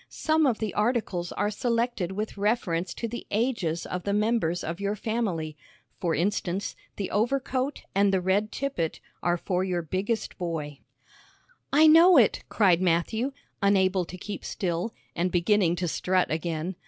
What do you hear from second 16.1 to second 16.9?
again.